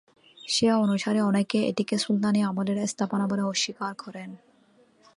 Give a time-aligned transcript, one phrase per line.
[0.47, 4.29] সে অনুসারে অনেকেই এটিকে সুলতানী আমলের স্থাপনা বলে অস্বীকার করেন।